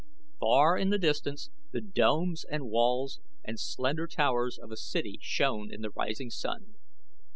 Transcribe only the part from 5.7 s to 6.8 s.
in the rising sun.